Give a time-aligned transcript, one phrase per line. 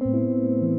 [0.00, 0.69] Música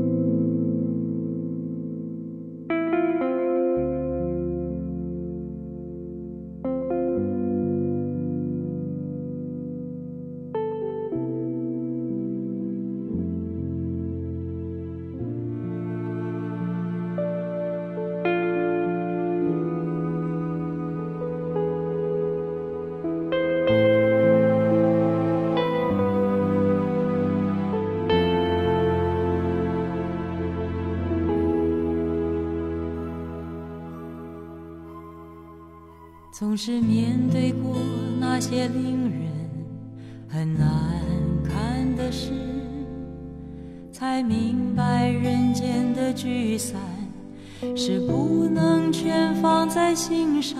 [36.42, 37.76] 总是面对过
[38.20, 39.30] 那些令人
[40.28, 40.68] 很难
[41.44, 42.32] 看的事，
[43.92, 46.82] 才明白人间的聚散
[47.76, 50.58] 是不能全放在心上。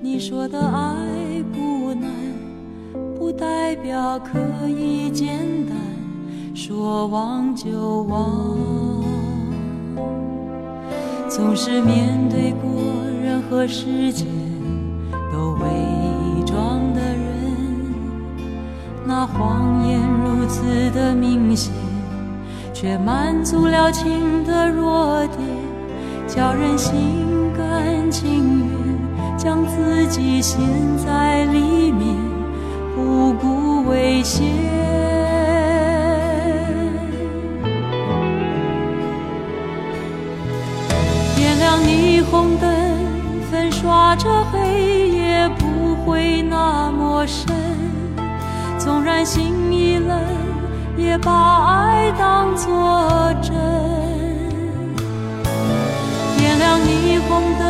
[0.00, 2.08] 你说的爱不难，
[3.18, 5.76] 不代表可以简单
[6.54, 8.56] 说忘就忘。
[11.28, 12.70] 总是面对过
[13.20, 14.37] 任何时间。
[19.08, 21.72] 那谎言如此的明显，
[22.74, 25.40] 却满足了情的弱点，
[26.26, 26.94] 叫人心
[27.56, 30.60] 甘情愿将自己陷
[30.98, 32.14] 在里面，
[32.94, 34.44] 不顾危险。
[41.34, 42.70] 点亮霓虹灯，
[43.50, 45.08] 粉刷着黑。
[45.08, 47.54] 夜不会那么深，
[48.88, 50.18] 纵然心已冷，
[50.96, 53.52] 也把爱当作真。
[56.38, 57.68] 点亮霓虹灯，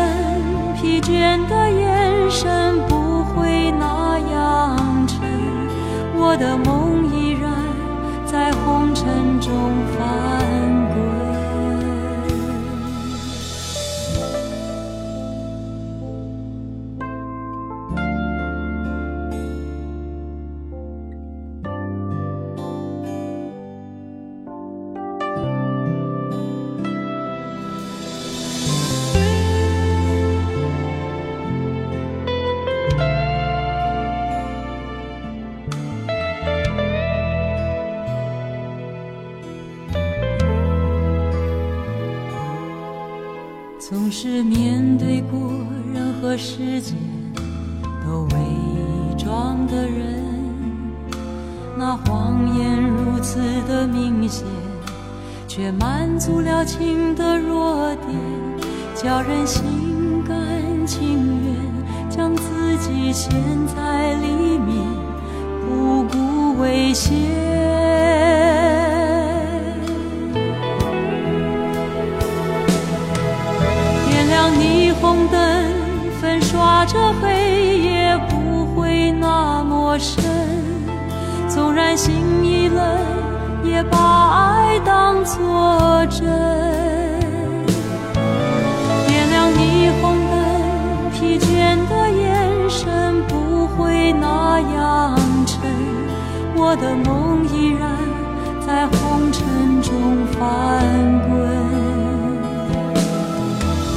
[0.76, 4.76] 疲倦的眼神不会那样
[5.08, 5.18] 沉。
[6.14, 7.50] 我的梦依然
[8.24, 9.52] 在红尘中
[9.98, 10.17] 翻。
[49.70, 50.24] 的人，
[51.76, 54.44] 那谎言如此的明显，
[55.46, 58.18] 却满足了情的弱点，
[58.94, 60.36] 叫人心甘
[60.86, 61.54] 情愿
[62.08, 63.30] 将自己陷
[63.66, 64.76] 在里面，
[65.66, 67.16] 不顾危险。
[74.08, 75.64] 点亮霓虹灯
[76.20, 79.57] 粉刷着黑夜，不会那
[79.98, 80.24] 深。
[81.48, 82.14] 纵然心
[82.44, 82.84] 已冷，
[83.64, 86.20] 也把爱当作真。
[89.06, 90.36] 点亮霓虹灯，
[91.12, 95.58] 疲倦的眼神不会那样沉。
[96.54, 97.90] 我的梦依然
[98.60, 99.90] 在红尘中
[100.32, 100.38] 翻
[101.28, 101.32] 滚。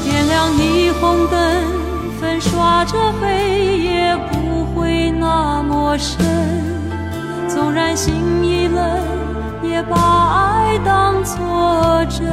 [0.03, 1.38] 点亮霓虹灯，
[2.19, 3.28] 粉刷着黑
[3.66, 3.71] 夜，
[5.91, 6.25] 那么深。
[7.50, 8.81] 纵然心已冷，
[9.62, 11.35] 也把爱当作
[12.09, 12.25] 真。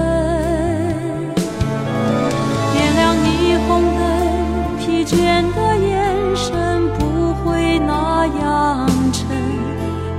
[2.73, 9.27] 点亮霓虹灯，疲倦的眼神不会那样沉。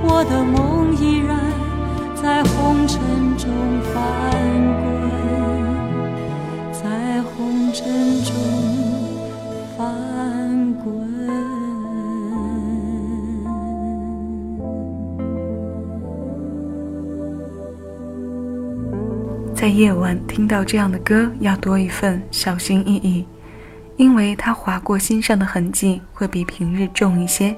[0.02, 1.38] 我的梦依然
[2.14, 3.00] 在红尘
[3.38, 3.48] 中
[3.94, 4.02] 翻
[4.82, 4.89] 滚。
[19.60, 23.26] 在夜晚听到这样的歌，要多一份小心翼翼，
[23.98, 27.54] 因为它划过心上的痕迹会比平日重一些。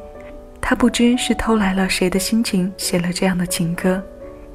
[0.61, 4.03] 他不知是偷来了谁的心情，写了这样的情歌，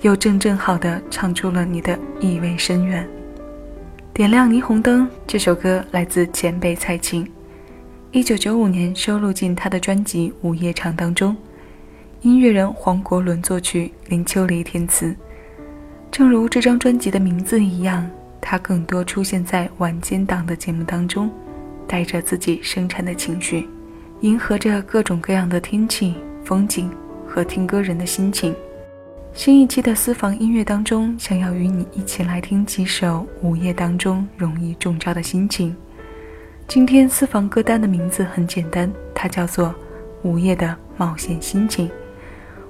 [0.02, 3.08] 又正正好的唱出了你的意味深远。
[4.14, 7.26] 点亮霓虹灯这首歌来自前辈蔡琴，
[8.12, 11.34] 一九九五年收录进他的专辑《午夜场》当中，
[12.24, 15.16] 音乐人黄国伦作曲，林秋离填词。
[16.12, 18.10] 正如这张专辑的名字一样，
[18.42, 21.30] 它更多出现在晚间档的节目当中，
[21.88, 23.68] 带着自己生产的情绪，
[24.22, 26.90] 迎合着各种各样的天气、风景
[27.28, 28.56] 和听歌人的心情。
[29.34, 35.76] 新一期的私房音乐当中，想要与你一起来听几首午夜当中容易中招的心情。
[36.68, 39.68] 今天私房歌单的名字很简单，它叫做
[40.24, 41.88] 《午夜的冒险心情》。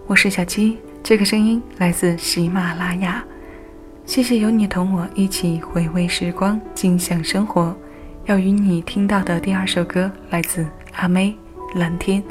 [0.06, 3.24] 我是小七，这个声音来自喜马拉雅。
[4.06, 7.74] 谢谢有你同我一起回味时光，尽享生活。
[8.26, 10.68] 要与你听到的第二首歌来自
[10.98, 11.34] 阿妹
[11.80, 12.22] 《蓝天》，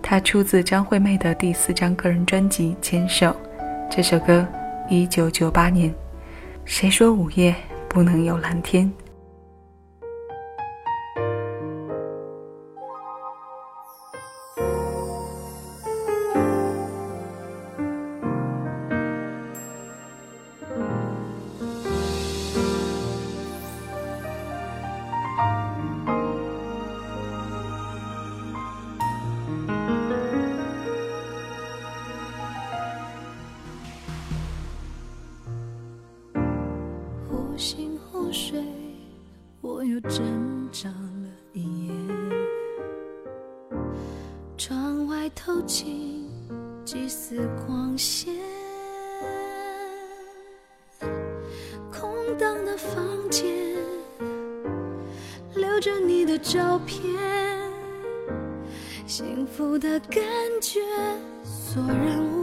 [0.00, 3.26] 它出自张惠妹的第四张个人专辑《牵手》。
[3.90, 4.46] 这首歌，
[4.88, 5.92] 一九九八年。
[6.64, 7.52] 谁说午夜
[7.88, 8.88] 不能有蓝天？
[38.32, 38.58] 睡
[39.60, 41.92] 我又挣扎了一夜
[44.56, 46.26] 窗外透进
[46.82, 48.34] 几丝光线
[51.90, 53.54] 空荡的房间
[55.54, 57.04] 留着你的照片
[59.06, 60.22] 幸福的感
[60.62, 60.80] 觉
[61.44, 62.41] 索然无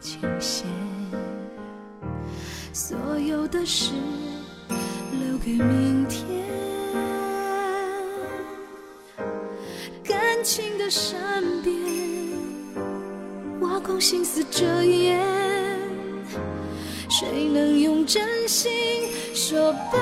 [0.00, 0.66] 琴弦。
[2.72, 3.92] 所有的事
[5.20, 6.26] 留给明天。
[10.02, 11.74] 感情的善变，
[13.60, 15.20] 挖空心思遮掩。
[17.08, 18.70] 谁能用真心
[19.34, 19.98] 说抱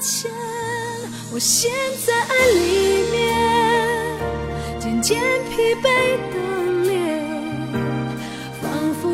[0.00, 0.30] 歉？
[1.32, 1.70] 我陷
[2.04, 4.18] 在爱里面，
[4.80, 5.84] 渐渐疲惫
[6.32, 6.36] 的，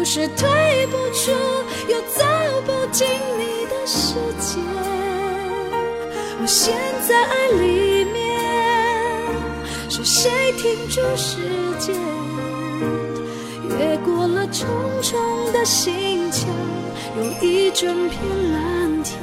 [0.09, 1.33] 是退不出
[1.89, 2.25] 又走
[2.65, 4.61] 不进你的世界。
[6.41, 6.73] 我陷
[7.09, 8.41] 在爱里面，
[9.91, 11.39] 是谁停住时
[11.81, 11.97] 间，
[13.69, 14.69] 越过了重
[15.03, 16.49] 重的心墙？
[17.17, 19.19] 有一整片蓝天。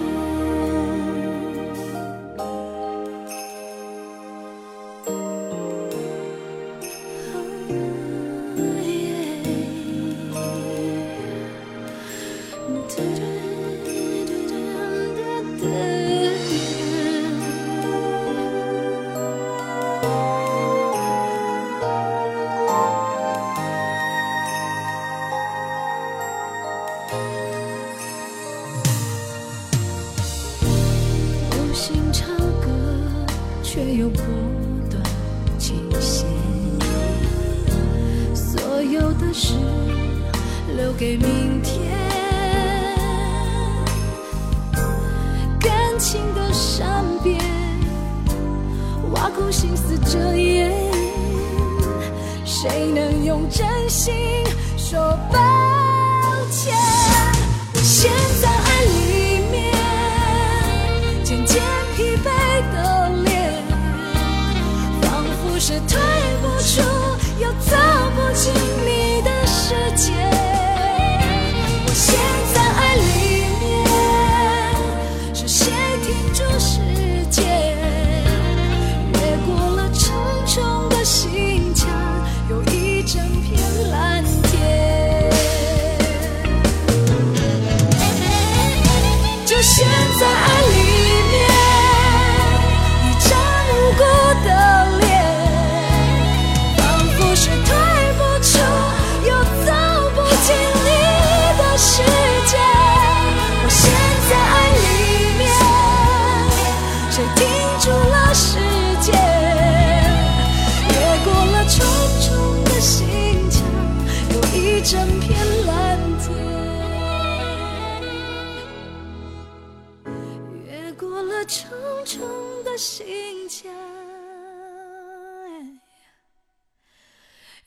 [33.74, 34.22] 却又不
[34.88, 35.02] 断
[35.58, 36.28] 倾斜。
[38.36, 39.56] 所有的事
[40.78, 41.98] 留给明天，
[45.60, 47.44] 感情的善变，
[49.12, 50.72] 挖空心思遮掩，
[52.46, 54.14] 谁能用真心
[54.78, 55.00] 说
[55.32, 55.40] 抱
[56.52, 56.76] 歉？
[57.82, 58.63] 现在。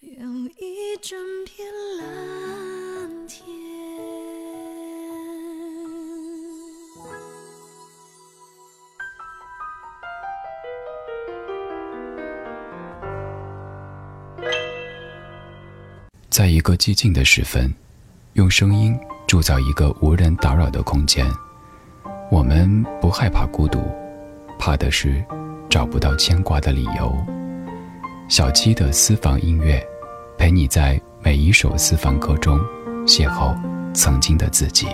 [0.06, 0.12] 有
[0.60, 1.66] 一整片
[1.98, 3.42] 蓝天
[16.30, 17.74] 在一个寂静的时分，
[18.34, 18.96] 用声音
[19.26, 21.26] 铸造一个无人打扰的空间。
[22.30, 23.80] 我们不害怕孤独，
[24.56, 25.24] 怕的是。
[25.68, 27.12] 找不到牵挂的理由。
[28.28, 29.86] 小七的私房音乐，
[30.38, 32.60] 陪你在每一首私房歌中
[33.06, 33.56] 邂逅
[33.94, 34.86] 曾经的自己。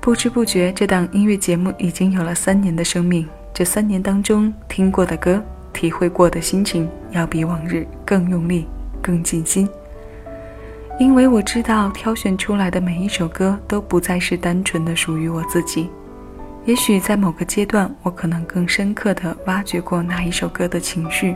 [0.00, 3.28] 不知不觉，这档音乐节目已经有了三年的生命。
[3.52, 5.42] 这三年当中，听过的歌，
[5.72, 8.66] 体会过的心情，要比往日更用力、
[9.02, 9.68] 更尽心。
[10.98, 15.90] 因为我知道，挑选出来的每一首歌，都不再是单纯的属于我自己。
[16.64, 21.34] 也许在某个阶段，我可能更深刻地挖掘过那一首歌的情绪，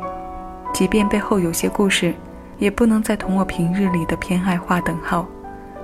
[0.75, 2.13] 即便背后有些故事，
[2.59, 5.25] 也不能再同我平日里的偏爱划等号。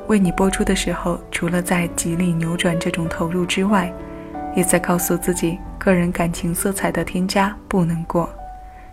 [0.08, 3.94] 为你播出的时候，除了在极力扭转这种投入之外，
[4.56, 8.28] 也在告诉自己，个人感情色彩的添加不能过，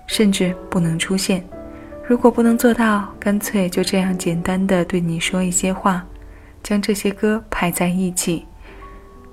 [0.06, 1.44] 甚至不能出现。
[2.08, 6.06] 如果不能做到，干脆就这样简单的对你说一些话，
[6.62, 8.46] 将这些歌排在一起，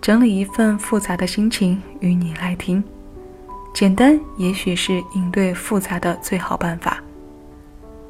[0.01, 2.83] 整理一份复杂的心情与你来听。
[3.75, 7.03] 简单也许是应对复杂的最好办法。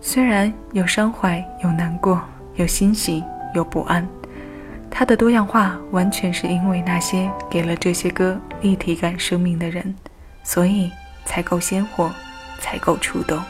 [0.01, 2.23] 虽然有伤怀，有难过，
[2.55, 3.25] 有欣喜。
[3.55, 4.05] 有不安，
[4.91, 9.95] 它的多样化完全是因为那些给了这些歌立体感生命的人，
[10.43, 10.91] 所以
[11.25, 12.13] 才够鲜活，
[12.59, 13.41] 才够触动。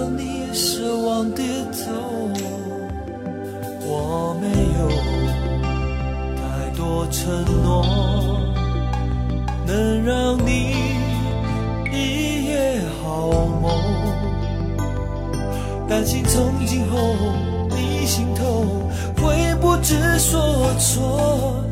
[0.00, 1.42] 让你失望低
[1.72, 1.92] 头？
[3.82, 4.88] 我没有
[6.36, 6.40] 太
[6.74, 7.84] 多承诺，
[9.66, 10.72] 能让你
[11.92, 13.28] 一夜好
[13.60, 13.70] 梦。
[15.86, 16.96] 担心从今后
[17.68, 18.64] 你心头
[19.22, 21.62] 会不知所措，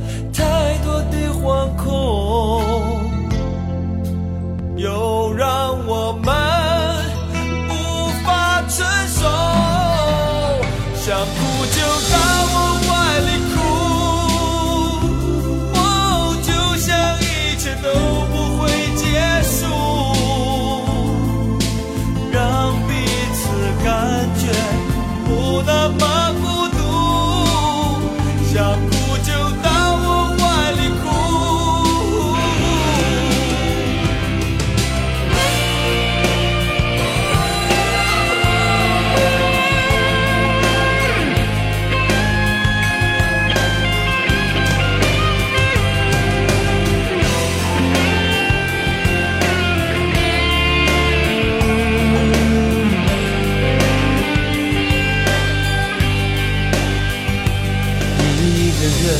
[59.08, 59.16] 人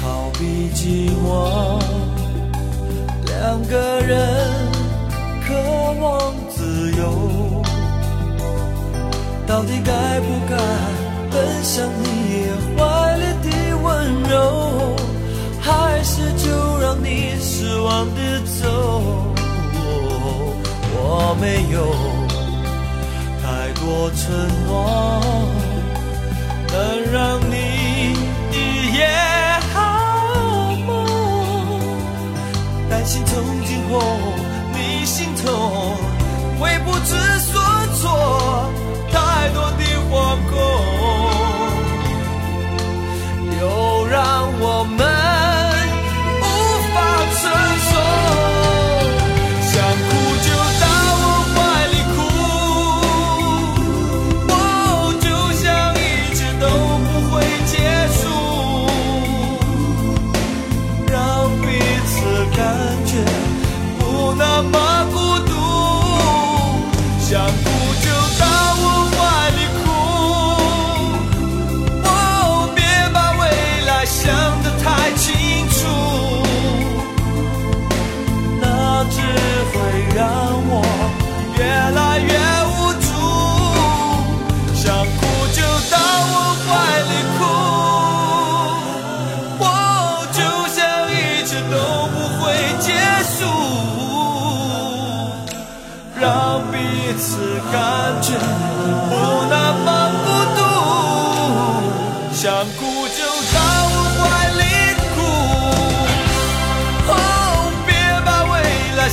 [0.00, 1.26] 逃避寂寞，
[3.26, 4.16] 两个人
[5.44, 5.52] 渴
[6.00, 7.02] 望自由
[9.48, 10.56] 到底该不该
[11.32, 12.04] 奔向你
[12.76, 13.48] 怀里的
[13.82, 14.94] 温柔，
[15.60, 18.20] 还是就让你失望的
[18.62, 18.62] 走？
[21.02, 21.78] 我没有
[23.42, 24.22] 太多承
[24.68, 24.70] 诺，
[26.68, 26.78] 能
[27.12, 27.54] 让你
[29.00, 29.06] 夜
[29.72, 31.06] 好梦。
[32.90, 34.00] 担心从今后
[34.74, 35.96] 你心痛，
[36.58, 37.16] 会不知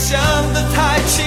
[0.10, 0.18] 想
[0.54, 1.27] 得太清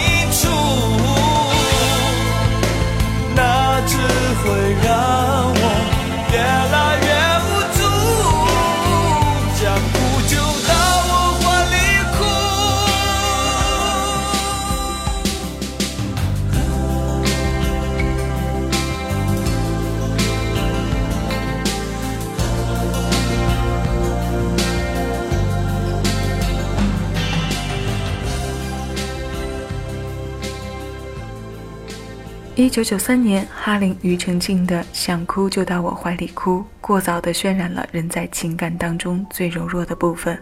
[32.61, 40.39] 一九九三年，哈林庾澄庆的《想哭就到我怀里哭》过早地渲染了人在情感当中最柔弱的部分。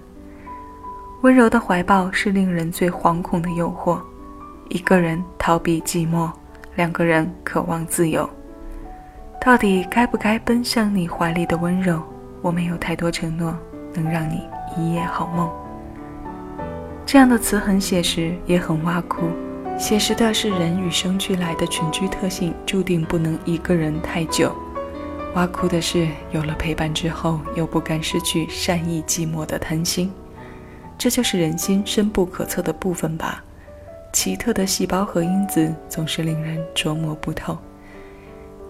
[1.23, 4.01] 温柔的怀抱是令人最惶恐的诱惑。
[4.69, 6.29] 一个人逃避寂寞，
[6.75, 8.29] 两个人渴望自由。
[9.41, 12.03] 到底该不该奔向你怀里的温柔？
[12.43, 13.57] 我没有太多承诺，
[13.95, 14.43] 能让你
[14.77, 15.49] 一夜好梦。
[17.07, 19.29] 这样的词很写实，也很挖苦。
[19.79, 24.53] 写实的是人与生俱来的群居特性，注定不能一个人太久。
[25.35, 30.13] 挖苦的是有了陪伴之后，又不甘失去善意寂寞的贪心。
[30.99, 33.43] 这就是人心深不可测的部分吧。
[34.13, 37.57] 奇特的细胞和因子总是令人琢磨不透。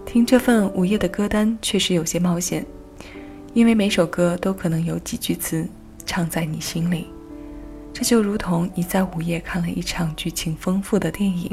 [0.04, 2.64] 听这份午夜的歌单确实有些冒险，
[3.54, 5.66] 因为每首歌都可能有几句词
[6.04, 7.06] 唱在你心里。
[7.98, 11.50] 这就如同你在午夜看了一场剧情丰富的电影，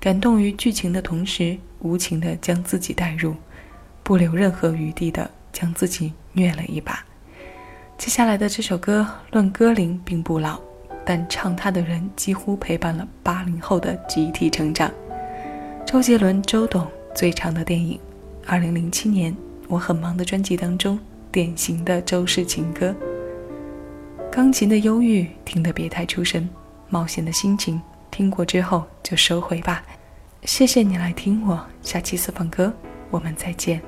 [0.00, 3.34] 感动于剧情的同时，无情地将自己带入，
[4.02, 7.04] 不留任何余地地将自己虐了一把。
[7.98, 10.58] 接下来的这首歌，论歌龄并不老，
[11.04, 14.90] 但唱它的人几乎陪伴了八零后的集体成长。
[15.84, 18.00] 周杰伦，周董最长的电影，
[18.46, 19.36] 二零零七年
[19.68, 20.98] 我很忙的专辑当中，
[21.30, 22.96] 典型的周氏情歌。
[24.36, 26.46] 钢琴的忧郁，听得别太出声；
[26.90, 29.82] 冒险的心情，听过之后就收回吧。
[30.42, 32.70] 谢谢你来听我，下期私房歌，
[33.10, 33.80] 我们再见。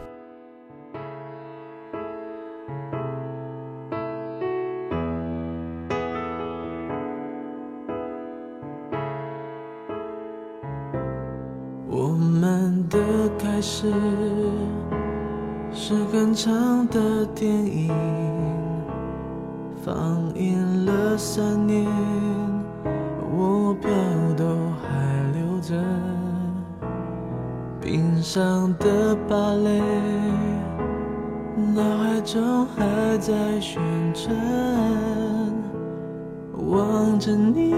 [37.18, 37.74] 着你，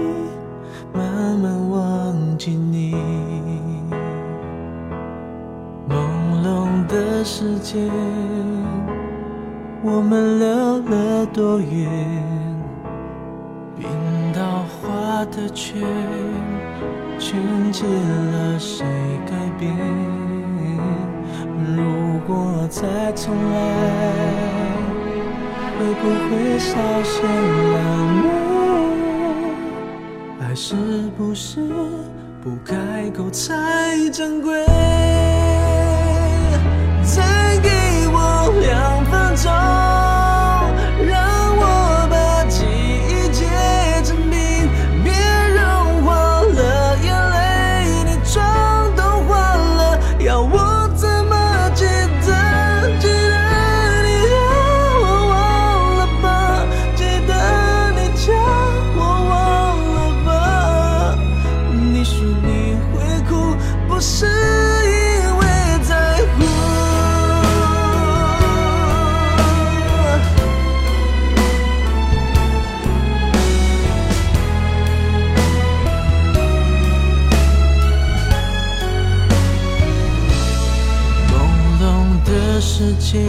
[0.93, 2.95] 慢慢忘记你。
[5.89, 5.95] 朦
[6.43, 7.89] 胧的时间。
[9.83, 10.47] 我们溜
[10.79, 11.89] 了多远？
[13.77, 13.89] 冰
[14.31, 15.81] 刀划的圈，
[17.17, 18.85] 圈起了谁
[19.25, 19.75] 改变？
[21.75, 23.55] 如果再重来，
[25.79, 27.23] 会不会稍显
[27.73, 27.81] 冷
[28.21, 28.50] 漠？
[30.63, 30.75] 是
[31.17, 31.59] 不是
[32.43, 35.10] 不开口才珍贵？
[82.73, 83.27] 世界，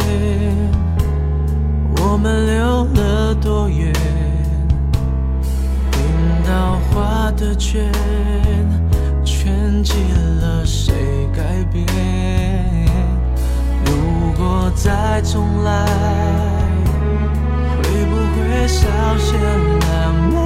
[1.97, 3.93] 我们留了多远？
[5.91, 6.01] 冰
[6.47, 7.93] 刀划的圈，
[9.25, 9.95] 圈起
[10.41, 10.95] 了谁
[11.35, 11.85] 改变？
[13.85, 15.87] 如果再重来，
[17.83, 18.87] 会不会少
[19.19, 19.37] 些
[19.81, 19.91] 难
[20.31, 20.39] 狈？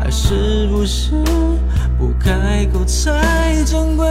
[0.00, 1.22] 爱是不是
[1.98, 4.08] 不开口才珍贵？